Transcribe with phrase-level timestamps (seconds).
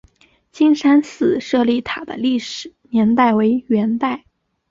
[0.51, 4.25] 金山寺舍利塔的历史年代为元代。